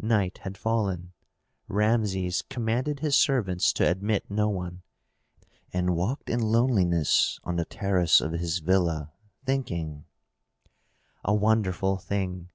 Night 0.00 0.38
had 0.38 0.56
fallen. 0.56 1.12
Rameses 1.68 2.40
commanded 2.40 3.00
his 3.00 3.14
servants 3.16 3.70
to 3.74 3.86
admit 3.86 4.30
no 4.30 4.48
one, 4.48 4.80
and 5.74 5.94
walked 5.94 6.30
in 6.30 6.40
loneliness 6.40 7.38
on 7.44 7.56
the 7.56 7.66
terrace 7.66 8.22
of 8.22 8.32
his 8.32 8.60
villa, 8.60 9.12
thinking, 9.44 10.06
"A 11.22 11.34
wonderful 11.34 11.98
thing! 11.98 12.48